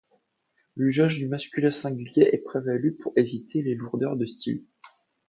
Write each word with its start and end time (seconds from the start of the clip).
L'usage 0.77 1.19
du 1.19 1.27
masculin 1.27 1.69
singulier 1.69 2.27
a 2.33 2.37
prévalu 2.43 2.95
pour 2.95 3.13
éviter 3.17 3.61
les 3.61 3.75
lourdeurs 3.75 4.17
de 4.17 4.25
style. 4.25 4.65